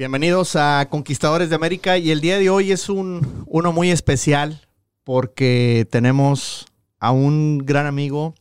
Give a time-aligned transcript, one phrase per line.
[0.00, 4.66] Bienvenidos a Conquistadores de América y el día de hoy es un, uno muy especial
[5.04, 6.64] porque tenemos
[7.00, 8.34] a un gran amigo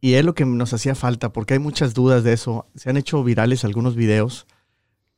[0.00, 2.66] y es lo que nos hacía falta porque hay muchas dudas de eso.
[2.76, 4.46] Se han hecho virales algunos videos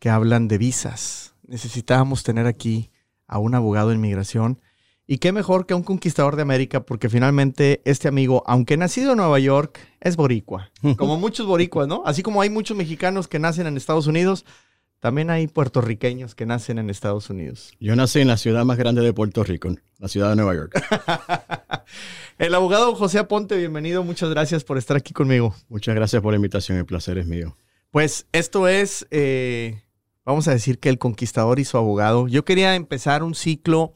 [0.00, 1.36] que hablan de visas.
[1.46, 2.90] Necesitábamos tener aquí
[3.28, 4.60] a un abogado de inmigración
[5.06, 9.18] y qué mejor que un conquistador de América porque finalmente este amigo, aunque nacido en
[9.18, 10.72] Nueva York, es boricua.
[10.98, 12.02] Como muchos boricuas, ¿no?
[12.04, 14.44] Así como hay muchos mexicanos que nacen en Estados Unidos,
[15.02, 17.72] también hay puertorriqueños que nacen en Estados Unidos.
[17.80, 20.80] Yo nací en la ciudad más grande de Puerto Rico, la ciudad de Nueva York.
[22.38, 24.04] el abogado José Aponte, bienvenido.
[24.04, 25.56] Muchas gracias por estar aquí conmigo.
[25.68, 26.78] Muchas gracias por la invitación.
[26.78, 27.56] El placer es mío.
[27.90, 29.82] Pues esto es, eh,
[30.24, 32.28] vamos a decir que el conquistador y su abogado.
[32.28, 33.94] Yo quería empezar un ciclo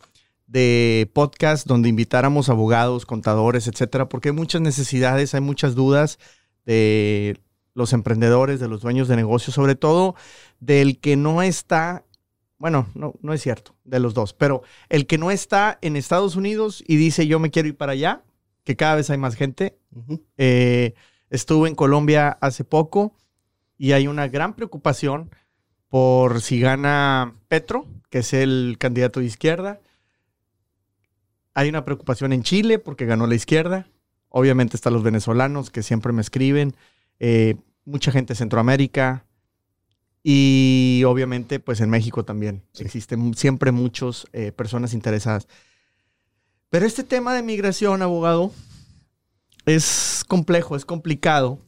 [0.48, 6.18] de podcast donde invitáramos abogados, contadores, etcétera, porque hay muchas necesidades, hay muchas dudas
[6.64, 7.38] de
[7.76, 10.16] los emprendedores, de los dueños de negocios, sobre todo
[10.60, 12.04] del que no está,
[12.58, 16.36] bueno, no, no es cierto, de los dos, pero el que no está en Estados
[16.36, 18.22] Unidos y dice yo me quiero ir para allá,
[18.64, 19.78] que cada vez hay más gente.
[20.38, 20.94] Eh,
[21.28, 23.14] estuve en Colombia hace poco
[23.76, 25.30] y hay una gran preocupación
[25.90, 29.80] por si gana Petro, que es el candidato de izquierda.
[31.52, 33.86] Hay una preocupación en Chile porque ganó la izquierda.
[34.30, 36.74] Obviamente están los venezolanos que siempre me escriben.
[37.20, 37.56] Eh,
[37.86, 39.26] mucha gente de Centroamérica,
[40.28, 45.46] y obviamente, pues en México también existen siempre muchas eh, personas interesadas.
[46.68, 48.50] Pero este tema de migración, abogado,
[49.66, 51.60] es complejo, es complicado.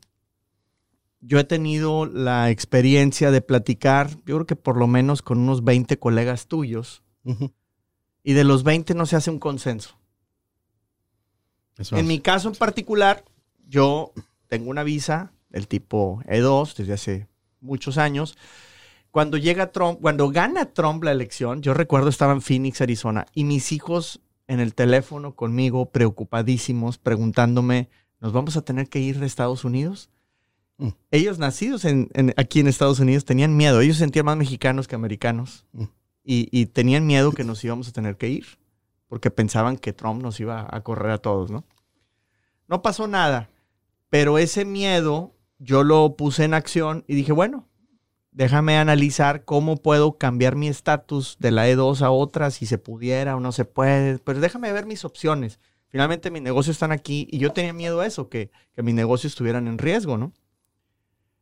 [1.20, 5.62] Yo he tenido la experiencia de platicar, yo creo que por lo menos con unos
[5.62, 7.04] 20 colegas tuyos,
[8.24, 9.96] y de los 20 no se hace un consenso.
[11.92, 13.24] en mi caso en particular,
[13.68, 14.12] yo
[14.48, 17.28] tengo una visa del tipo E2 desde hace
[17.60, 18.36] muchos años.
[19.10, 23.44] Cuando llega Trump, cuando gana Trump la elección, yo recuerdo estaba en Phoenix, Arizona, y
[23.44, 27.88] mis hijos en el teléfono conmigo, preocupadísimos, preguntándome,
[28.20, 30.10] ¿nos vamos a tener que ir de Estados Unidos?
[30.78, 30.88] Mm.
[31.10, 35.66] Ellos nacidos en, aquí en Estados Unidos tenían miedo, ellos sentían más mexicanos que americanos
[35.72, 35.84] mm.
[36.24, 38.46] y, y, tenían miedo que nos íbamos a tener que ir,
[39.08, 41.64] porque pensaban que Trump nos iba a correr a todos, ¿no?
[42.68, 43.50] No pasó nada,
[44.10, 47.68] pero ese miedo yo lo puse en acción y dije, bueno,
[48.32, 53.36] déjame analizar cómo puedo cambiar mi estatus de la E2 a otra, si se pudiera
[53.36, 55.58] o no se puede, pero déjame ver mis opciones.
[55.88, 59.32] Finalmente mis negocios están aquí y yo tenía miedo a eso, que, que mis negocios
[59.32, 60.32] estuvieran en riesgo, ¿no?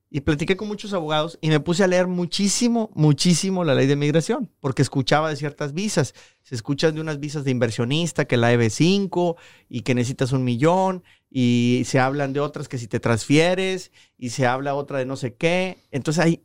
[0.09, 3.97] Y platiqué con muchos abogados y me puse a leer muchísimo, muchísimo la ley de
[3.97, 6.15] migración, porque escuchaba de ciertas visas.
[6.45, 9.37] Se escuchan de unas visas de inversionista, que la EB5
[9.69, 11.03] y que necesitas un millón,
[11.39, 15.17] y se hablan de otras que si te transfieres, y se habla otra de no
[15.17, 15.77] sé qué.
[15.91, 16.43] Entonces hay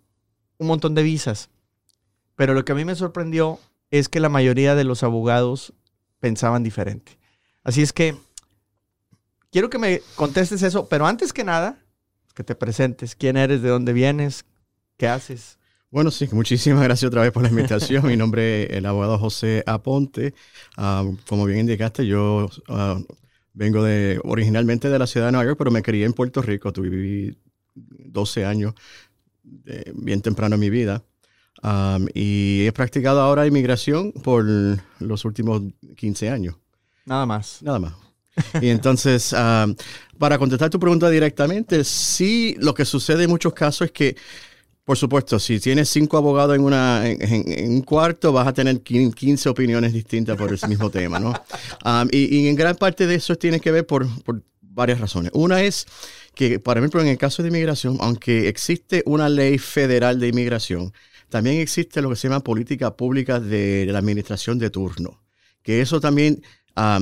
[0.57, 1.50] un montón de visas.
[2.35, 3.57] Pero lo que a mí me sorprendió
[3.90, 5.72] es que la mayoría de los abogados
[6.19, 7.18] pensaban diferente.
[7.63, 8.18] Así es que
[9.50, 11.79] quiero que me contestes eso, pero antes que nada,
[12.35, 13.16] que te presentes.
[13.16, 13.62] ¿Quién eres?
[13.62, 14.44] ¿De dónde vienes?
[14.97, 15.58] ¿Qué haces?
[15.90, 18.06] Bueno, sí, muchísimas gracias otra vez por la invitación.
[18.06, 20.34] Mi nombre es el abogado José Aponte.
[20.75, 23.00] Ah, como bien indicaste, yo ah,
[23.53, 26.72] vengo de originalmente de la ciudad de Nueva York, pero me crié en Puerto Rico.
[26.72, 27.35] Tuve
[27.73, 28.73] 12 años
[29.94, 31.03] bien temprano en mi vida.
[32.13, 34.45] y he practicado ahora inmigración por
[35.00, 35.61] los últimos
[35.95, 36.56] 15 años.
[37.06, 37.61] Nada más.
[37.61, 37.94] Nada más.
[38.61, 39.67] Y entonces, ah,
[40.17, 44.16] para contestar tu pregunta directamente, sí, lo que sucede en muchos casos es que,
[44.83, 49.49] por supuesto, si tienes cinco abogados en, una, en, un cuarto, vas a tener 15
[49.49, 51.33] opiniones distintas por ese mismo tema, ¿no?
[51.83, 55.31] Ah, y, en gran parte de eso tiene que ver por, por varias razones.
[55.33, 55.85] Una es
[56.35, 60.93] que, por ejemplo, en el caso de inmigración, aunque existe una ley federal de inmigración,
[61.29, 65.21] también existe lo que se llama política pública de, la administración de turno,
[65.63, 66.43] que eso también
[66.75, 66.99] ah,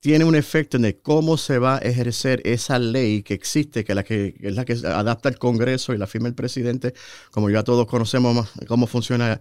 [0.00, 4.02] tiene un efecto en cómo se va a ejercer esa ley que existe, que, la
[4.02, 6.94] que, es la que adapta el Congreso y la firma el presidente,
[7.30, 9.40] como ya todos conocemos cómo funciona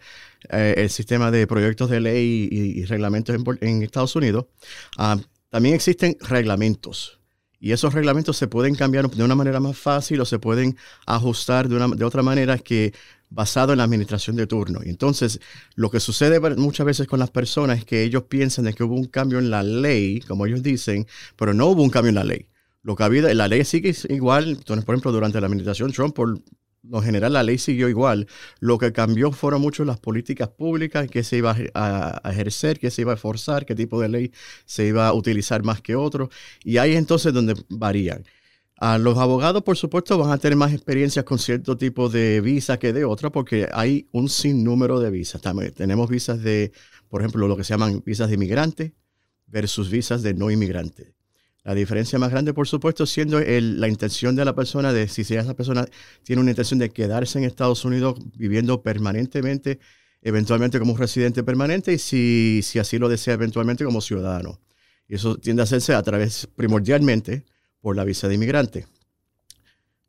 [0.50, 4.48] eh, el sistema de proyectos de ley y, reglamentos en, Estados Unidos.
[4.98, 5.18] Ah,
[5.50, 7.20] también existen reglamentos.
[7.62, 11.68] Y esos reglamentos se pueden cambiar de una manera más fácil o se pueden ajustar
[11.68, 12.94] de, una, de otra manera que
[13.30, 14.80] basado en la administración de turno.
[14.84, 15.40] Entonces,
[15.76, 18.96] lo que sucede muchas veces con las personas es que ellos piensan de que hubo
[18.96, 22.24] un cambio en la ley, como ellos dicen, pero no hubo un cambio en la
[22.24, 22.48] ley.
[22.82, 24.50] Lo que había, la ley sigue igual.
[24.50, 26.42] Entonces, por ejemplo, durante la administración Trump, por
[26.84, 28.28] lo general, la ley siguió igual.
[28.60, 33.02] Lo que cambió fueron mucho las políticas públicas, que se iba a, ejercer, que se
[33.02, 34.32] iba a forzar, qué tipo de ley
[34.66, 36.30] se iba a utilizar más que otro.
[36.64, 38.24] Y ahí entonces donde varían.
[38.82, 42.80] A los abogados, por supuesto, van a tener más experiencias con cierto tipo de visa
[42.80, 45.42] que de otra, porque hay un sinnúmero de visas.
[45.42, 46.72] También tenemos visas de,
[47.10, 48.94] por ejemplo, lo que se llaman visas de inmigrante
[49.48, 51.14] versus visas de no inmigrante.
[51.66, 55.54] La diferencia más grande, por supuesto, siendo la intención de la persona, de si esa
[55.56, 55.86] persona
[56.24, 59.80] tiene una intención de quedarse en Estados Unidos viviendo permanentemente,
[60.22, 64.62] eventualmente como residente permanente, y si, si así lo desea, eventualmente como ciudadano.
[65.06, 67.44] Y eso tiende a hacerse a través, primordialmente,
[67.82, 68.88] por la visa de inmigrante.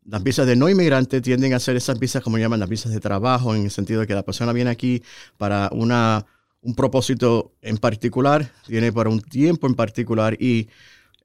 [0.04, 3.00] Las visas de no inmigrante tienden a ser esas visas, como llaman, las visas de
[3.00, 5.02] trabajo, en el sentido de que la persona viene aquí
[5.36, 6.26] para una,
[6.62, 10.68] un propósito en particular, viene para un tiempo en particular y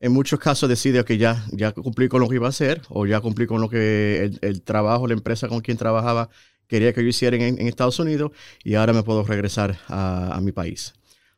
[0.01, 3.05] en muchos casos decide que ya, ya cumplí con lo que iba a hacer o
[3.05, 6.29] ya cumplí con lo que el, trabajo, la empresa con quien trabajaba
[6.67, 8.31] quería que yo hiciera en, Estados Unidos
[8.63, 10.93] y ahora me puedo regresar a mi país.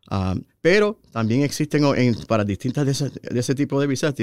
[0.10, 1.84] Ah, pero también existen
[2.28, 4.16] para distintas de ese, tipo de visas,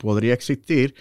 [0.00, 0.94] podría existir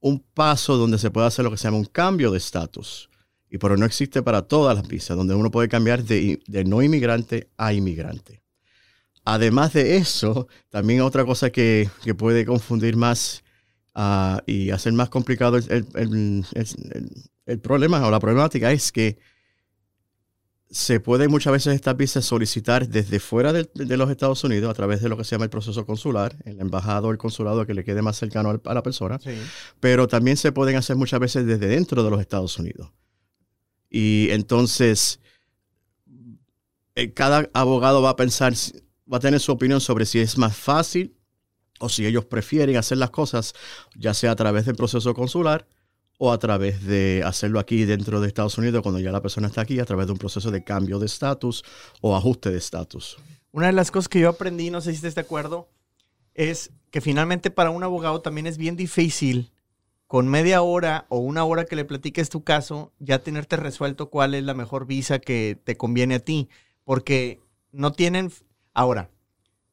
[0.00, 3.08] un paso donde se puede hacer lo que se llama un cambio de estatus.
[3.48, 7.48] Y pero no existe para todas las visas, donde uno puede cambiar de, no inmigrante
[7.56, 8.42] a inmigrante.
[9.24, 11.88] Además de eso, también otra cosa que,
[12.18, 13.42] puede confundir más
[13.94, 16.44] ah, y hacer más complicado el
[17.62, 19.18] problema o la problemática es que
[20.70, 25.00] se puede muchas veces estas visas solicitar desde fuera de, los Estados Unidos a través
[25.00, 27.84] de lo que se llama el proceso consular, el embajado o el consulado que le
[27.84, 29.20] quede más cercano a la persona,
[29.78, 32.90] pero también se pueden hacer muchas veces desde dentro de los Estados Unidos.
[33.88, 35.20] Y entonces,
[36.96, 38.52] eh, cada abogado va a pensar,
[39.10, 41.14] va a tener su opinión sobre si es más fácil
[41.78, 43.54] o si ellos prefieren hacer las cosas
[43.94, 45.68] ya sea a través del proceso consular
[46.18, 49.60] o a través de hacerlo aquí dentro de Estados Unidos cuando ya la persona está
[49.60, 51.64] aquí, a través de un proceso de cambio de estatus
[52.00, 53.16] o ajuste de estatus.
[53.52, 55.68] Una de las cosas que yo aprendí, no sé si estás de acuerdo,
[56.34, 59.52] es que finalmente para un abogado también es bien difícil
[60.06, 64.34] con media hora o una hora que le platiques tu caso, ya tenerte resuelto cuál
[64.34, 66.48] es la mejor visa que te conviene a ti,
[66.84, 67.40] porque
[67.72, 68.30] no tienen...
[68.72, 69.10] Ahora,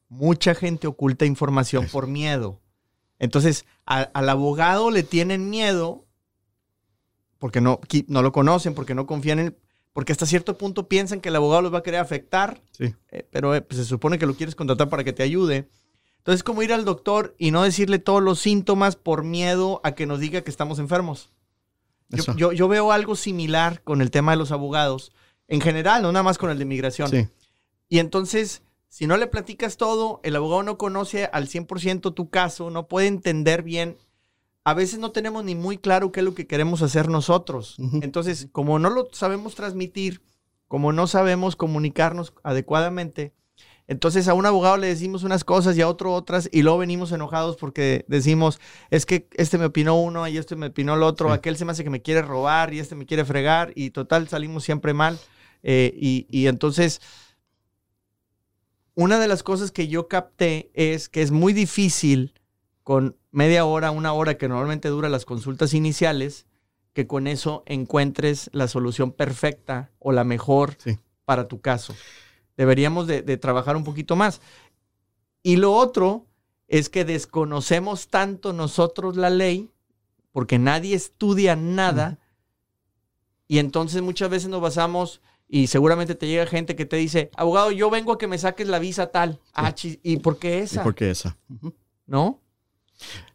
[0.08, 2.60] mucha gente oculta información por miedo.
[3.18, 6.03] Entonces, al abogado le tienen miedo
[7.38, 9.56] porque no, no lo conocen, porque no confían en
[9.94, 12.92] porque hasta cierto punto piensan que el abogado los va a querer afectar, sí.
[13.12, 15.68] Eh, pero eh, pues, se supone que lo quieres contratar para que te ayude.
[16.18, 19.92] Entonces es como ir al doctor y no decirle todos los síntomas por miedo a
[19.92, 21.30] que nos diga que estamos enfermos.
[22.36, 25.12] Yo, yo, veo algo similar con el tema de los abogados,
[25.48, 27.08] en general, no nada más con el de inmigración.
[27.08, 27.28] Sí.
[27.88, 32.70] Y entonces, si no le platicas todo, el abogado no conoce al 100% tu caso,
[32.70, 33.96] no puede entender bien
[34.64, 37.76] a veces no tenemos ni muy claro qué es lo que queremos hacer nosotros.
[38.00, 40.22] Entonces, como no lo sabemos transmitir,
[40.68, 43.34] como no sabemos comunicarnos adecuadamente,
[43.86, 47.12] entonces a un abogado le decimos unas cosas y a otro otras y luego venimos
[47.12, 48.58] enojados porque decimos,
[48.90, 51.72] es que este me opinó uno y este me opinó el otro, aquel se me
[51.72, 55.18] hace que me quiere robar y este me quiere fregar y total salimos siempre mal.
[55.62, 57.02] Eh, y, y entonces,
[58.94, 62.32] una de las cosas que yo capté es que es muy difícil
[62.84, 66.46] con media hora, una hora que normalmente dura las consultas iniciales,
[66.92, 70.76] que con eso encuentres la solución perfecta o la mejor
[71.24, 71.94] para tu caso.
[72.56, 74.40] Deberíamos de, trabajar un poquito más.
[75.42, 76.26] Y lo otro
[76.68, 79.70] es que desconocemos tanto nosotros la ley,
[80.30, 82.18] porque nadie estudia nada,
[83.48, 87.70] y entonces muchas veces nos basamos, y seguramente te llega gente que te dice, abogado,
[87.70, 89.40] yo vengo a que me saques la visa tal.
[89.54, 90.82] Ah, ¿y por qué esa?
[90.82, 91.36] ¿Y por qué esa?
[92.06, 92.43] ¿No?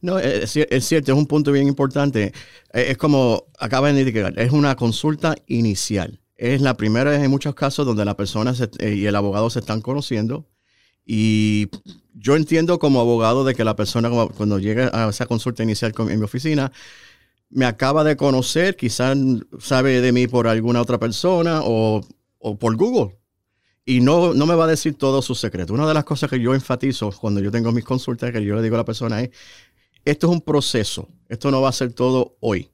[0.01, 2.33] No, es, cierto, es un punto bien importante.
[2.71, 6.19] Es, como acaba de indicar, es una consulta inicial.
[6.35, 9.59] Es la primera vez en muchos casos donde la persona eh, y el abogado se
[9.59, 10.47] están conociendo.
[11.05, 11.67] Y
[12.13, 16.19] yo entiendo como abogado de que la persona cuando llega a esa consulta inicial en
[16.19, 16.71] mi oficina,
[17.49, 19.17] me acaba de conocer, quizás
[19.59, 22.05] sabe de mí por alguna otra persona o,
[22.37, 23.17] o por Google.
[23.89, 25.71] Y no, no me va a decir todos sus secretos.
[25.71, 28.61] Una de las cosas que yo enfatizo cuando yo tengo mis consultas, que yo le
[28.61, 29.31] digo a la persona es,
[30.05, 32.69] esto es un proceso, esto no va a ser todo hoy.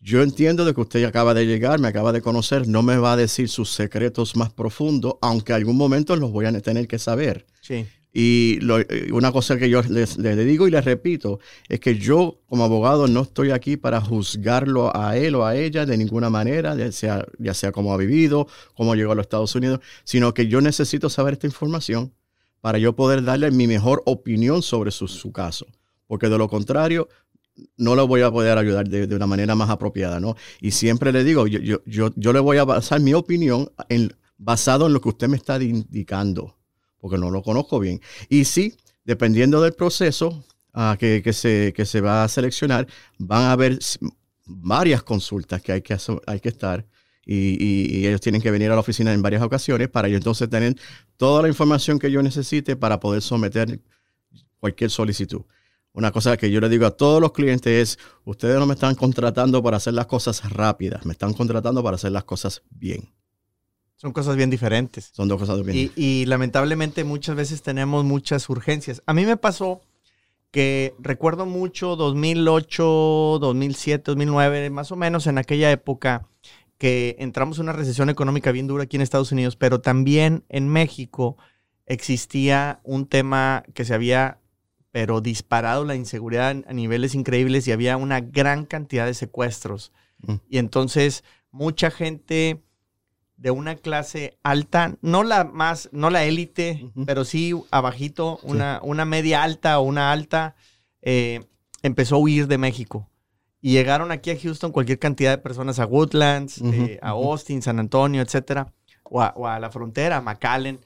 [0.00, 3.12] Yo entiendo de que usted acaba de llegar, me acaba de conocer, no me va
[3.12, 7.46] a decir sus secretos más profundos, aunque algún momento los voy a tener que saber.
[7.60, 7.86] Sí.
[8.18, 12.64] Y eh, una cosa que yo les, digo y les repito es que yo como
[12.64, 16.90] abogado no estoy aquí para juzgarlo a él o a ella de ninguna manera, ya
[16.92, 20.62] sea, ya sea cómo ha vivido, cómo llegó a los Estados Unidos, sino que yo
[20.62, 22.14] necesito saber esta información
[22.62, 25.66] para yo poder darle mi mejor opinión sobre su, caso.
[26.06, 27.08] Porque de lo contrario,
[27.76, 30.36] no lo voy a poder ayudar de, una manera más apropiada, ¿no?
[30.62, 34.16] Y siempre le digo, yo, yo, yo, yo le voy a basar mi opinión en,
[34.38, 36.56] basado en lo que usted me está indicando
[36.98, 38.00] porque no lo conozco bien.
[38.28, 42.86] Y sí, dependiendo del proceso, ah, que, se, que se va a seleccionar,
[43.18, 43.78] van a haber
[44.44, 46.86] varias consultas que hay que, hay que estar.
[47.24, 50.48] Y, y, ellos tienen que venir a la oficina en varias ocasiones para yo entonces
[50.48, 50.76] tener
[51.16, 53.80] toda la información que yo necesite para poder someter
[54.60, 55.42] cualquier solicitud.
[55.92, 58.94] Una cosa que yo le digo a todos los clientes es, ustedes no me están
[58.94, 63.08] contratando para hacer las cosas rápidas, me están contratando para hacer las cosas bien.
[63.96, 65.10] Son cosas bien diferentes.
[65.12, 65.98] Son dos cosas bien diferentes.
[65.98, 69.02] Y, lamentablemente muchas veces tenemos muchas urgencias.
[69.06, 69.80] A mí me pasó
[70.50, 76.28] que recuerdo mucho 2008, 2007, 2009, más o menos en aquella época
[76.78, 80.68] que entramos en una recesión económica bien dura aquí en Estados Unidos, pero también en
[80.68, 81.36] México
[81.86, 84.40] existía un tema que se había
[84.96, 89.92] pero disparado la inseguridad a niveles increíbles y había una gran cantidad de secuestros.
[90.22, 90.34] Mm.
[90.48, 92.62] Y entonces mucha gente
[93.36, 99.04] de una clase alta, no la más, no la élite, pero sí abajito, una, una
[99.04, 100.56] media alta o una alta,
[101.02, 101.44] eh,
[101.82, 103.08] empezó a huir de México.
[103.60, 107.78] Y llegaron aquí a Houston cualquier cantidad de personas, a Woodlands, eh, a Austin, San
[107.78, 108.72] Antonio, etcétera,
[109.04, 110.80] o a, o a la frontera, a McAllen.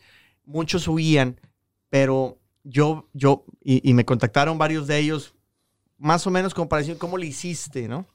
[0.45, 1.41] Muchos huían,
[1.89, 5.35] pero yo, yo, y, me contactaron varios de ellos,
[5.99, 8.07] más o menos como para decir, ¿cómo le hiciste, no?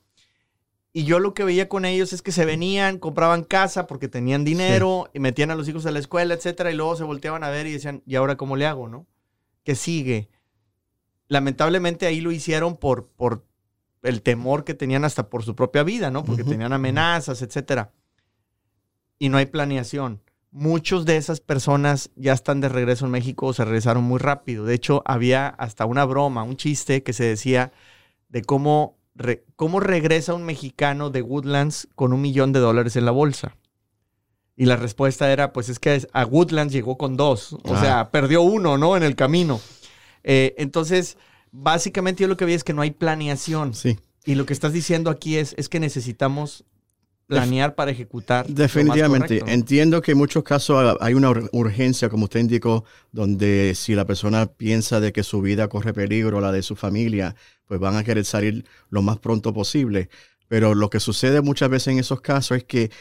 [0.98, 4.46] Y yo lo que veía con ellos es que se venían, compraban casa porque tenían
[4.46, 7.50] dinero y metían a los hijos a la escuela, etcétera, y luego se volteaban a
[7.50, 9.06] ver y decían, ¿y ahora cómo le hago, no?
[9.66, 10.30] ¿Qué sigue?
[11.28, 13.46] Lamentablemente ahí lo hicieron por, por
[14.04, 16.24] el temor que tenían hasta por su propia vida, ¿no?
[16.24, 17.92] Porque tenían amenazas, etcétera.
[19.20, 20.22] Y no hay planeación
[20.56, 24.64] muchos de esas personas ya están de regreso en México o se regresaron muy rápido.
[24.64, 27.74] De hecho, había hasta una broma, un chiste que se decía
[28.30, 28.98] de cómo,
[29.56, 33.56] cómo regresa un mexicano de Woodlands con un millón de dólares en la bolsa.
[34.58, 37.82] Y la respuesta era, pues es que a Woodlands llegó con dos, o ah.
[37.82, 38.96] sea, perdió uno, ¿no?
[38.96, 39.60] En el camino.
[40.24, 41.18] Eh, entonces,
[41.52, 43.74] básicamente yo lo que vi es que no hay planeación.
[43.74, 44.00] Sí.
[44.24, 46.64] Y lo que estás diciendo aquí es, es que necesitamos
[47.28, 48.48] planear para ejecutar.
[48.48, 49.42] Definitivamente.
[49.48, 54.46] Entiendo que en muchos casos hay una urgencia, como usted indicó, donde si la persona
[54.46, 58.26] piensa de que su vida corre peligro, la de su familia, pues van a querer
[58.26, 60.10] salir lo más pronto posible.
[60.48, 62.92] Pero lo que sucede muchas veces en esos casos es que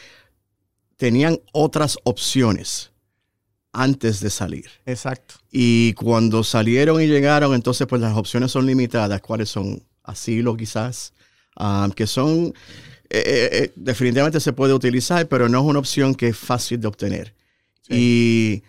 [0.97, 2.91] tenían otras opciones
[3.71, 4.65] antes de salir.
[4.85, 5.35] Exacto.
[5.51, 9.21] Y cuando salieron y llegaron, entonces pues las opciones son limitadas.
[9.21, 9.83] ¿Cuáles son?
[10.07, 11.13] Asilo quizás,
[11.55, 12.53] ah, que son
[13.09, 16.79] eh, eh, eh, definitivamente se puede utilizar, pero no es una opción que es fácil
[16.79, 17.33] de obtener.
[17.87, 18.63] Y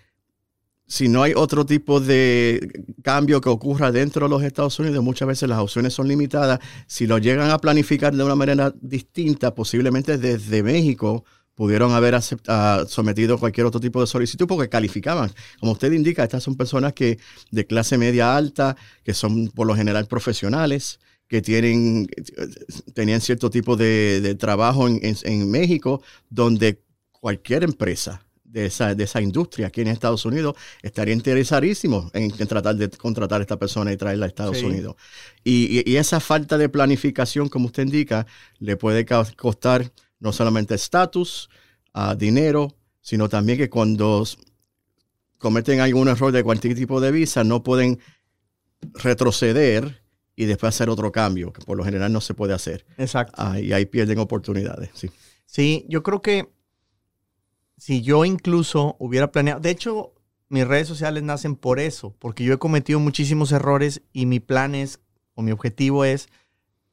[0.87, 5.26] si no hay otro tipo de cambio que ocurra dentro de los Estados Unidos, muchas
[5.26, 6.61] veces las opciones son limitadas.
[6.87, 11.25] Si lo llegan a planificar de una manera distinta, posiblemente desde México
[11.55, 15.33] pudieron haber ah, sometido cualquier otro tipo de solicitud porque calificaban.
[15.59, 17.19] Como usted indica, estas son personas que
[17.50, 22.09] de clase media alta, que son por lo general profesionales, que tienen,
[22.95, 29.66] tenían cierto tipo de, trabajo en, México, donde cualquier empresa de esa, de esa industria
[29.66, 34.26] aquí en Estados Unidos estaría interesadísimo en, tratar de contratar a esta persona y traerla
[34.26, 34.97] a Estados Unidos.
[35.42, 38.26] Y, esa falta de planificación, como usted indica,
[38.59, 39.04] le puede
[39.37, 41.50] costar no solamente estatus,
[41.95, 44.25] uh, dinero, sino también que cuando
[45.38, 47.99] cometen algún error de cualquier tipo de visa, no pueden
[48.95, 50.05] retroceder
[50.37, 52.85] y después hacer otro cambio, que por lo general no se puede hacer.
[52.99, 53.35] Exacto.
[53.38, 55.11] Ah, y ahí pierden oportunidades, sí.
[55.47, 56.52] Sí, yo creo que
[57.78, 60.12] si yo incluso hubiera planeado, de hecho,
[60.49, 64.75] mis redes sociales nacen por eso, porque yo he cometido muchísimos errores y mi plan
[64.75, 65.00] es,
[65.35, 66.28] o mi objetivo es,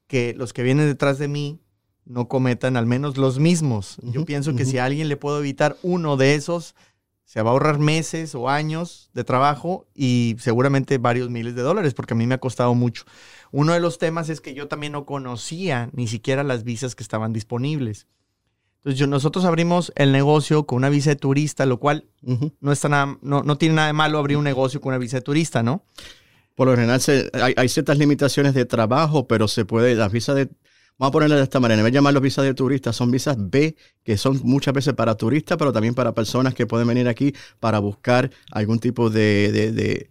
[0.08, 1.60] que los que vienen detrás de mí
[2.06, 3.98] no cometan al menos los mismos.
[4.04, 6.76] yo pienso que si a alguien le puedo evitar uno de esos,
[7.26, 11.94] se va a ahorrar meses o años de trabajo y seguramente varios miles de dólares,
[11.94, 13.06] porque a mí me ha costado mucho.
[13.52, 17.04] Uno de los temas es que yo también no conocía ni siquiera las visas que
[17.04, 18.08] estaban disponibles.
[18.78, 22.06] Entonces, nosotros abrimos el negocio con una visa de turista, lo cual
[22.60, 25.22] no, está nada, no, tiene nada de malo abrir un negocio con una visa de
[25.22, 25.86] turista, ¿no?
[26.56, 27.02] Por lo general
[27.34, 30.50] hay, hay, ciertas limitaciones de trabajo, pero se puede, las visas de
[30.98, 33.36] Vamos a ponerle de esta manera, en vez de llamarlos visas de turistas, son visas
[33.38, 37.34] B, que son muchas veces para turistas, pero también para personas que pueden venir aquí
[37.60, 40.10] para buscar algún tipo de,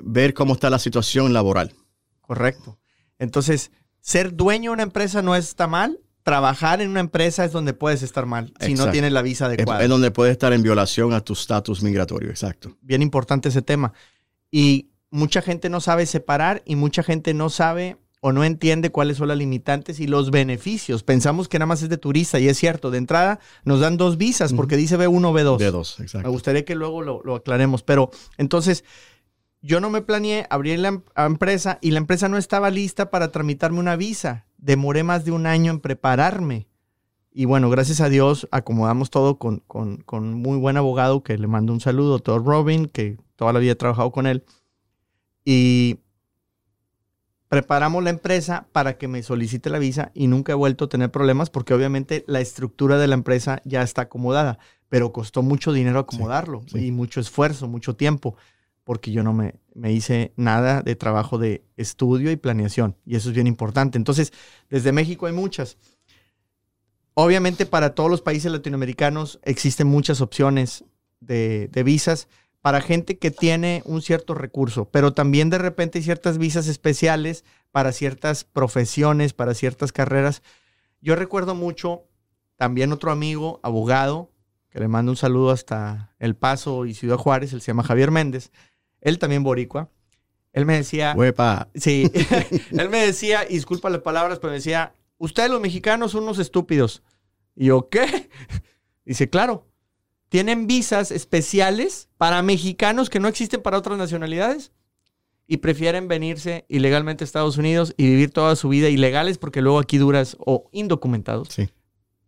[0.00, 1.74] ver cómo está la situación laboral.
[2.22, 2.78] Correcto.
[3.18, 3.70] Entonces,
[4.00, 8.02] ser dueño de una empresa no está mal, trabajar en una empresa es donde puedes
[8.02, 9.82] estar mal, si no tienes la visa adecuada.
[9.82, 12.76] Es, donde puedes estar en violación a tu estatus migratorio, exacto.
[12.80, 13.92] Bien importante ese tema.
[14.50, 19.18] Y mucha gente no sabe separar y mucha gente no sabe o no entiende cuáles
[19.18, 21.02] son las limitantes y los beneficios.
[21.02, 24.16] Pensamos que nada más es de turista y es cierto, de entrada nos dan dos
[24.16, 25.58] visas porque dice B1 o B2.
[25.58, 26.26] B2, exacto.
[26.26, 28.84] Me gustaría que luego lo, aclaremos, pero entonces
[29.62, 33.30] yo no me planeé abrir la em- empresa y la empresa no estaba lista para
[33.30, 34.46] tramitarme una visa.
[34.58, 36.68] Demoré más de un año en prepararme.
[37.32, 41.46] Y bueno, gracias a Dios acomodamos todo con, con, con muy buen abogado que le
[41.46, 44.42] mando un saludo, Todd Robin, que toda la vida he trabajado con él.
[45.44, 45.98] Y
[47.48, 51.10] preparamos la empresa para que me solicite la visa y nunca he vuelto a tener
[51.10, 55.98] problemas porque obviamente la estructura de la empresa ya está acomodada, pero costó mucho dinero
[55.98, 56.86] acomodarlo sí.
[56.86, 58.36] y mucho esfuerzo, mucho tiempo,
[58.84, 63.28] porque yo no me, me hice nada de trabajo de estudio y planeación y eso
[63.28, 63.98] es bien importante.
[63.98, 64.32] Entonces,
[64.68, 65.76] desde México hay muchas.
[67.14, 70.84] Obviamente para todos los países latinoamericanos existen muchas opciones
[71.20, 72.28] de, de visas
[72.66, 77.44] para gente que tiene un cierto recurso, pero también de repente hay ciertas visas especiales
[77.70, 80.42] para ciertas profesiones, para ciertas carreras.
[81.00, 82.08] Yo recuerdo mucho
[82.56, 84.32] también otro amigo, abogado,
[84.68, 88.10] que le mando un saludo hasta El Paso y Ciudad Juárez, él se llama Javier
[88.10, 88.50] Méndez,
[89.00, 89.88] él también boricua.
[90.52, 91.68] Él me decía, Huepa.
[91.76, 92.10] Sí,
[92.72, 96.40] él me decía, y disculpa las palabras, pero me decía, ustedes los mexicanos son unos
[96.40, 97.04] estúpidos.
[97.54, 98.28] Y yo, ¿qué?
[99.04, 99.68] Dice, claro,
[100.36, 104.70] tienen visas especiales para mexicanos que no existen para otras nacionalidades
[105.46, 109.78] y prefieren venirse ilegalmente a Estados Unidos y vivir toda su vida ilegales porque luego
[109.78, 111.70] aquí duras, o indocumentados, Sí.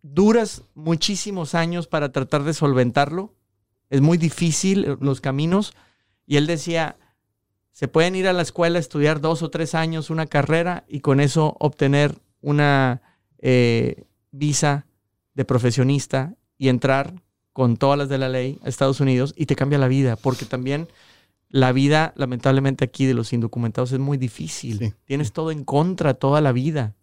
[0.00, 3.34] duras muchísimos años para tratar de solventarlo.
[3.90, 5.74] Es muy difícil eh, los caminos.
[6.24, 6.96] Y él decía,
[7.72, 11.20] se pueden ir a la escuela, estudiar dos o tres años una carrera y con
[11.20, 13.02] eso obtener una
[13.36, 14.86] eh, visa
[15.34, 17.12] de profesionista y entrar
[17.58, 20.44] con todas las de la ley a Estados Unidos y te cambia la vida, porque
[20.44, 20.86] también
[21.48, 24.78] la vida, lamentablemente aquí de los indocumentados es muy difícil.
[24.78, 24.92] Sí.
[25.04, 26.94] Tienes todo en contra toda la vida.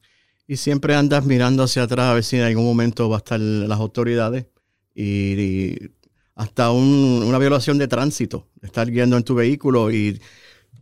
[0.47, 3.37] Y siempre andas mirando hacia atrás a ver si en algún momento va a estar
[3.37, 4.45] las autoridades
[4.93, 5.91] y, y
[6.35, 10.21] hasta un- una violación de tránsito, estar guiando en tu vehículo y,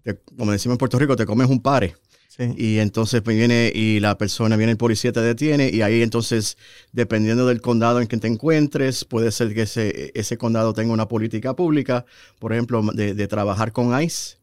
[0.03, 1.95] te- como decimos en Puerto Rico, te comes un pare.
[2.35, 2.51] Sí.
[2.57, 6.57] Y entonces pues, viene y la persona, viene el policía, te detiene y ahí entonces,
[6.91, 11.07] dependiendo del condado en que te encuentres, puede ser que ese, ese condado tenga una
[11.07, 12.05] política pública,
[12.39, 14.37] por ejemplo, de, de trabajar con ICE.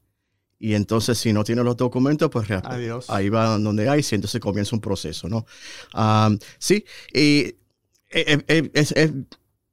[0.61, 3.07] Y entonces, si no tiene los documentos, pues Adiós.
[3.09, 5.45] ahí va donde ICE y entonces comienza un proceso, ¿no?
[5.93, 7.57] Am, sí, y
[8.11, 9.11] eh, eh, es, es-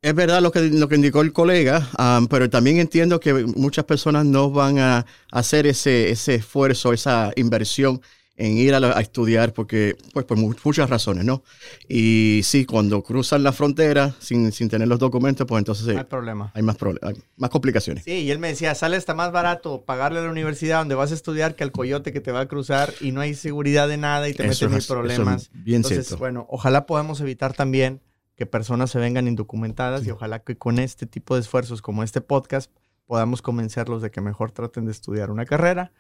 [0.02, 3.86] es verdad lo que, lo que indicó el colega, am, pero también entiendo que muchas
[3.86, 8.02] personas no van a hacer ese, ese esfuerzo, esa inversión
[8.36, 11.44] en ir a, la- a estudiar porque, pues, por mu- muchas razones, ¿no?
[11.90, 16.52] Y sí, cuando cruzan la frontera sin, sin tener los documentos, pues entonces hay problema.
[16.54, 18.04] hay, más hay más complicaciones.
[18.04, 21.12] Sí, y él me decía, sale hasta más barato pagarle a la universidad donde vas
[21.12, 23.98] a estudiar que al coyote que te va a cruzar y no hay seguridad de
[23.98, 25.50] nada y te Eso meten en es problemas.
[25.52, 26.18] bien Entonces, cierto.
[26.20, 28.02] bueno, ojalá podamos evitar también
[28.38, 32.22] que personas se vengan indocumentadas y ojalá que con este tipo de esfuerzos como este
[32.22, 32.72] podcast
[33.08, 35.92] podamos convencerlos de que mejor traten de estudiar una carrera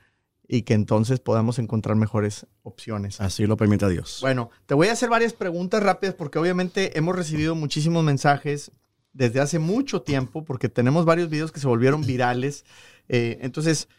[0.47, 3.19] y que entonces podamos encontrar mejores opciones.
[3.19, 4.19] Así lo permite Dios.
[4.21, 8.71] Bueno, te voy a hacer varias preguntas rápidas porque obviamente hemos recibido muchísimos mensajes
[9.13, 12.65] desde hace mucho tiempo porque tenemos varios videos que se volvieron virales.
[13.09, 13.89] Eh, entonces,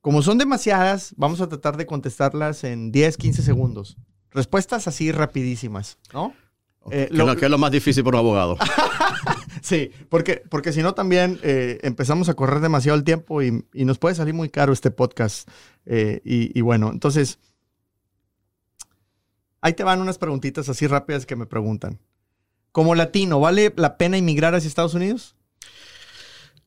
[0.00, 3.96] como son demasiadas, vamos a tratar de contestarlas en 10, 15 segundos.
[4.30, 6.34] Respuestas así rapidísimas, ¿no?
[6.90, 8.56] Eh, que, lo- que es lo más difícil para un abogado.
[9.62, 13.86] Sí, porque, porque si no también eh, empezamos a correr demasiado el tiempo y, y
[13.86, 15.48] nos puede salir muy caro este podcast.
[15.86, 17.38] Eh, y, y bueno, entonces,
[19.62, 21.98] ahí te van unas preguntitas así rápidas que me preguntan.
[22.72, 25.34] Como latino, ¿vale la pena inmigrar hacia Estados Unidos?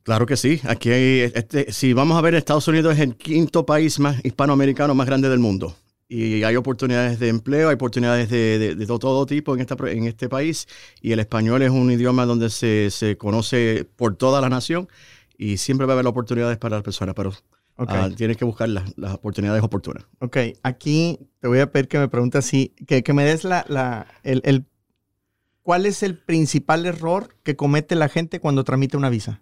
[0.02, 0.60] Claro que sí.
[0.64, 4.96] Aquí hay, este, si vamos a ver, Estados Unidos es el quinto país más hispanoamericano
[4.96, 5.76] más grande del mundo.
[6.10, 9.76] Y hay oportunidades de empleo, hay oportunidades de, de- de todo, todo tipo en, esta,
[9.92, 10.68] en este país.
[11.02, 14.88] Y el español es un idioma donde se, se conoce por toda la nación
[15.38, 17.34] y siempre va a haber oportunidades para las personas, pero
[17.78, 20.06] ah, tienes que buscar las, las oportunidades oportunas.
[20.20, 20.38] ok.
[20.64, 24.08] Aquí te voy a pedir que me preguntes así, que, que me des la, la,
[24.24, 24.66] el, el-
[25.62, 29.42] ¿cuál es el principal error que comete la gente cuando tramita una visa?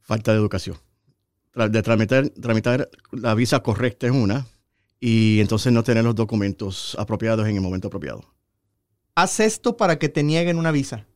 [0.00, 0.76] Falta de educación.
[1.66, 4.46] De tramitar, tramitar la visa correcta es una
[5.00, 8.24] y entonces no tener los documentos apropiados en el momento apropiado.
[9.16, 11.06] Haz esto para que te nieguen una visa.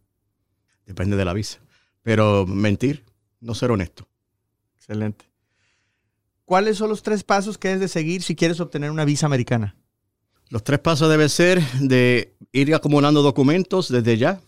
[0.85, 1.61] Depende de la visa.
[2.03, 3.05] Pero mentir,
[3.41, 4.09] no ser honesto.
[4.77, 5.27] Excelente.
[6.45, 9.77] ¿Cuáles son los tres pasos que debes de seguir si quieres obtener una visa americana?
[10.49, 14.41] Los tres pasos deben ser de ir acumulando documentos desde ya,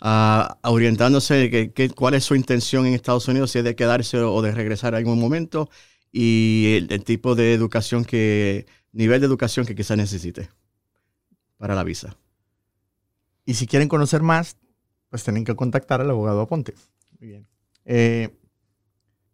[0.00, 3.64] a, a orientándose de que- que- cuál es su intención en Estados Unidos, si es
[3.64, 5.68] de quedarse o de regresar a algún momento,
[6.12, 10.48] y el, el tipo de educación que, nivel de educación que quizás necesite
[11.56, 12.16] para la visa.
[13.44, 14.56] Y si quieren conocer más,
[15.08, 16.74] pues tienen que contactar al abogado Aponte.
[17.18, 17.46] Muy bien.
[17.84, 18.30] Eh,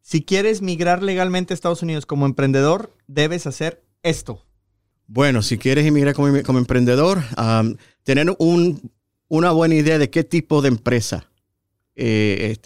[0.00, 4.44] Si quieres migrar legalmente a Estados Unidos como emprendedor, debes hacer esto.
[5.08, 8.92] Bueno, si quieres emigrar como, como emprendedor, um, tener un,
[9.28, 11.28] una buena idea de qué tipo de empresa
[11.96, 12.56] eh,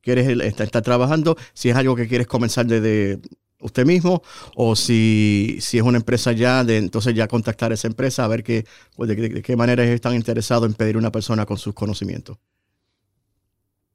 [0.00, 3.20] quieres estar, trabajando, si es algo que quieres comenzar desde
[3.60, 4.22] usted mismo
[4.56, 8.28] o si, si es una empresa ya, de, entonces ya contactar a esa empresa a
[8.28, 12.38] ver qué, pues, de, qué manera están interesados en pedir una persona con sus conocimientos.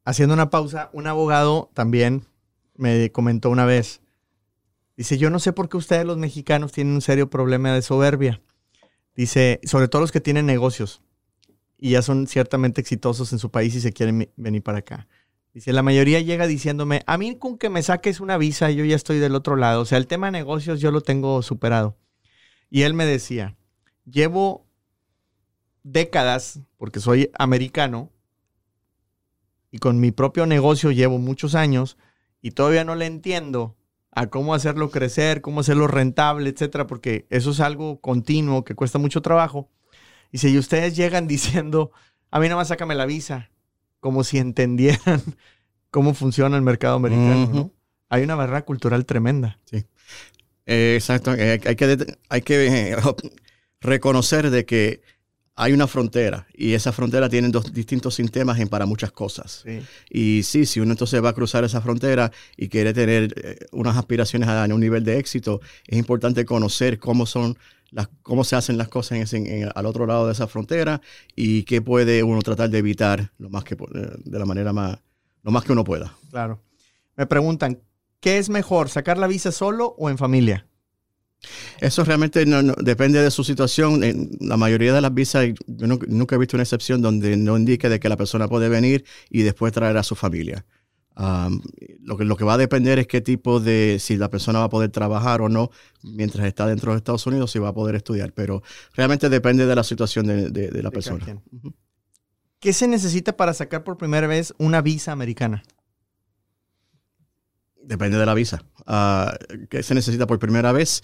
[0.06, 2.26] Haciendo una pausa, un abogado también
[2.78, 4.00] me comentó una vez,
[4.96, 8.42] dice, yo no sé por qué ustedes los mexicanos tienen un serio problema de soberbia.
[9.16, 11.02] Dice, sobre todo los que tienen negocios
[11.78, 15.08] y ya son ciertamente exitosos en su país y se quieren venir para acá.
[15.54, 18.96] Dice, la mayoría llega diciéndome, a mí con que me saques una visa, yo ya
[18.96, 19.82] estoy del otro lado.
[19.82, 21.98] O sea, el tema de negocios yo lo tengo superado.
[22.70, 23.58] Y él me decía,
[24.06, 24.68] llevo
[25.84, 28.12] décadas, porque soy americano,
[29.72, 31.98] y con mi propio negocio llevo muchos años,
[32.42, 33.76] y todavía no le entiendo
[34.12, 39.00] a cómo hacerlo crecer, cómo hacerlo rentable, etcétera, porque eso es algo continuo que cuesta
[39.00, 39.70] mucho trabajo.
[40.32, 41.92] Y si ustedes llegan diciendo,
[42.32, 43.50] a mí nada más sácame la visa,
[44.00, 45.22] como si entendieran
[45.92, 47.72] cómo funciona el mercado americano, ¿no?
[48.10, 49.60] Hay una barrera cultural tremenda.
[49.66, 49.86] Sí.
[50.66, 51.34] Eh, exacto.
[51.34, 52.96] Eh, hay que, hay que eh,
[53.82, 55.02] reconocer de que
[55.56, 59.64] hay una frontera y esa frontera tiene dos distintos sistemas para muchas cosas.
[60.08, 64.48] Y sí, si uno entonces va a cruzar esa frontera y quiere tener unas aspiraciones
[64.50, 67.58] a, un nivel de éxito, es importante conocer cómo son
[68.22, 69.34] cómo se hacen las cosas
[69.76, 71.02] al otro lado de esa frontera
[71.36, 75.00] y qué puede uno tratar de evitar lo más que, de la manera más,
[75.44, 76.16] lo más que uno pueda.
[76.30, 76.62] Claro.
[77.16, 77.80] Me preguntan,
[78.20, 80.68] ¿qué es mejor, sacar la visa solo o en familia?
[81.80, 84.04] Eso realmente no, depende de su situación.
[84.04, 87.90] En la mayoría de las visas, yo nunca he visto una excepción donde no indique
[87.90, 90.66] de que la persona puede venir y después traer a su familia
[91.18, 94.66] lo, que, lo que va a depender es qué tipo de, si la persona va
[94.66, 95.72] a poder trabajar o no
[96.04, 98.62] mientras está dentro de Estados Unidos, si va a poder estudiar, pero
[98.94, 101.26] realmente depende de la situación de, la persona.
[102.60, 105.64] ¿Qué se necesita para sacar por primera vez una visa americana?
[107.82, 108.64] Depende de la visa.
[108.86, 109.38] Ah,
[109.70, 111.04] ¿Qué se necesita por primera vez?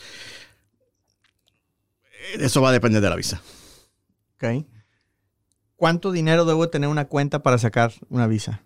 [2.37, 3.41] Eso va a depender de la visa.
[4.35, 4.65] Ok.
[5.75, 8.63] ¿Cuánto dinero debo tener una cuenta para sacar una visa?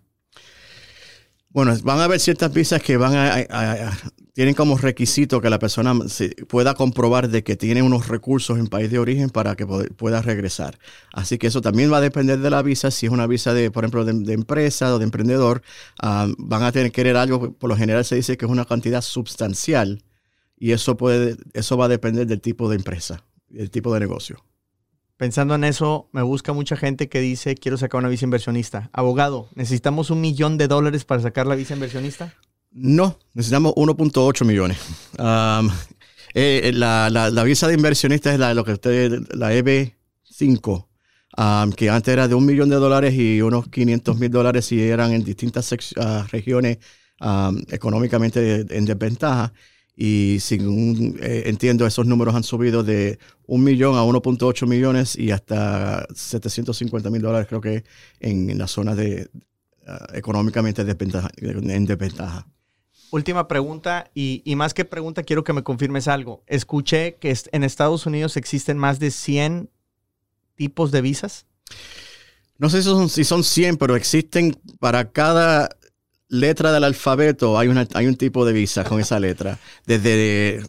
[1.58, 3.98] Bueno, van a haber ciertas visas que van a,
[4.32, 5.92] tienen como requisito que la persona
[6.46, 10.78] pueda comprobar de que tiene unos recursos en país de origen para que pueda regresar.
[11.12, 12.92] Así que eso también va a depender de la visa.
[12.92, 15.62] Si es una visa de, por ejemplo, de, empresa o de emprendedor,
[16.00, 17.52] ah, van a tener que querer algo.
[17.54, 20.04] Por lo general se dice que es una cantidad sustancial
[20.56, 24.44] y eso puede, eso va a depender del tipo de empresa, del tipo de negocio.
[25.18, 28.88] Pensando en eso, me busca mucha gente que dice, quiero sacar una visa inversionista.
[28.92, 32.36] Abogado, ¿necesitamos un millón de dólares para sacar la visa inversionista?
[32.70, 34.78] No, necesitamos 1.8 millones.
[36.34, 40.86] Eh, la, visa de inversionista es la, lo que usted, la EB5,
[41.74, 45.12] que antes era de un millón de dólares y unos 500 mil dólares si eran
[45.12, 46.78] en distintas ah, regiones
[47.70, 49.52] económicamente en desventaja.
[50.00, 55.32] Y según eh, entiendo, esos números han subido de un millón a 1.8 millones y
[55.32, 57.82] hasta 750 mil dólares, creo que,
[58.20, 59.28] en, en la zona de
[59.88, 62.46] ah, económicamente en desventaja.
[63.10, 66.44] Última pregunta, y, y, más que pregunta, quiero que me confirmes algo.
[66.46, 69.68] Escuché que en Estados Unidos existen más de 100
[70.54, 71.46] tipos de visas.
[72.56, 75.70] No sé si son, si son 100, pero existen para cada
[76.28, 79.58] letra del alfabeto hay, una, hay un tipo de visa con esa letra.
[79.86, 80.62] Desde,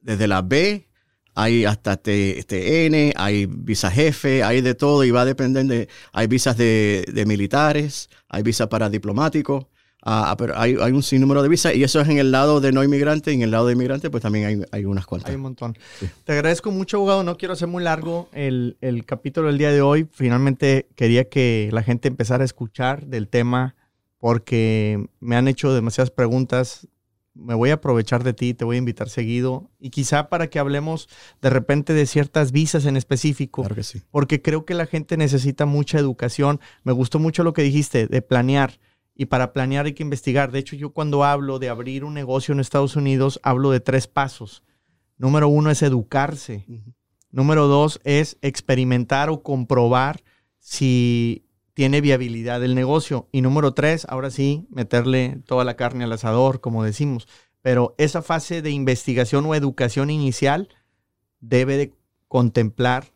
[0.00, 0.86] desde la B
[1.34, 5.88] hay hasta este, N, hay visa jefe, hay de todo y va a depender de,
[6.12, 9.66] hay visas de, militares, hay visas para diplomáticos,
[10.02, 12.72] ah, ah, pero hay, un sinnúmero de visas y eso es en el lado de
[12.72, 15.30] no inmigrante y en el lado de inmigrante pues también hay, unas cuantas.
[15.30, 15.78] Hay un montón.
[16.24, 19.80] Te agradezco mucho, abogado, no quiero hacer muy largo el, el capítulo del día de
[19.80, 23.76] hoy, finalmente quería que la gente empezara a escuchar del tema
[24.20, 26.86] porque me han hecho demasiadas preguntas.
[27.34, 30.58] Me voy a aprovechar de ti, te voy a invitar seguido y quizá para que
[30.58, 31.08] hablemos
[31.40, 33.62] de repente de ciertas visas en específico.
[33.62, 34.02] Claro que sí.
[34.10, 36.60] Porque creo que la gente necesita mucha educación.
[36.84, 38.78] Me gustó mucho lo que dijiste de planear.
[39.14, 40.50] Y para planear hay que investigar.
[40.50, 44.06] De hecho, yo cuando hablo de abrir un negocio en Estados Unidos, hablo de tres
[44.06, 44.62] pasos.
[45.16, 46.66] Número uno es educarse.
[47.30, 50.22] Número dos es experimentar o comprobar
[50.58, 51.46] si
[51.80, 53.30] tiene viabilidad el negocio.
[53.32, 57.26] Y número tres, ahora sí, meterle toda la carne al asador, como decimos.
[57.62, 60.68] Pero esa fase de investigación o educación inicial
[61.40, 61.94] debe de
[62.28, 63.06] contemplar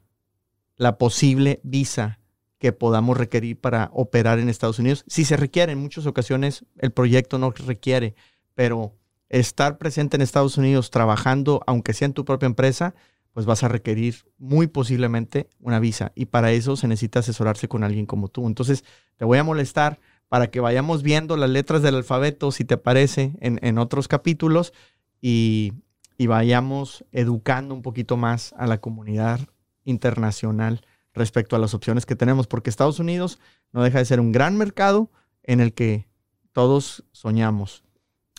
[0.77, 2.21] la posible visa
[2.57, 5.05] que podamos requerir para operar en Estados Unidos.
[5.09, 8.15] Si se requiere, en muchas ocasiones el proyecto no requiere,
[8.55, 8.95] pero
[9.29, 12.95] estar presente en Estados Unidos trabajando, aunque sea en tu propia empresa,
[13.35, 17.83] pues vas a requerir muy posiblemente una visa y para eso se necesita asesorarse con
[17.83, 18.47] alguien como tú.
[18.47, 18.85] Entonces,
[19.17, 23.33] te voy a molestar para que vayamos viendo las letras del alfabeto, si te parece,
[23.41, 24.73] en, otros capítulos
[25.21, 25.73] y,
[26.17, 29.41] y vayamos educando un poquito más a la comunidad
[29.85, 33.41] internacional respecto a las opciones que tenemos, porque Estados Unidos
[33.73, 35.11] no deja de ser un gran mercado
[35.43, 36.07] en el que
[36.53, 37.83] todos soñamos.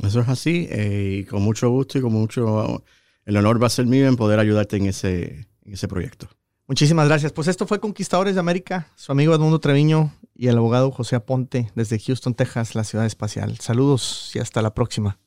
[0.02, 2.82] Eso es así, eh, y con mucho gusto y con mucho...
[3.26, 6.30] El honor va a ser mío en poder ayudarte en ese, en ese proyecto.
[6.68, 7.32] Muchísimas gracias.
[7.32, 11.72] Pues esto fue Conquistadores de América, su amigo Edmundo Treviño y el abogado José Aponte
[11.76, 13.58] desde Houston, Texas, la ciudad espacial.
[13.60, 15.20] Saludos y hasta la próxima.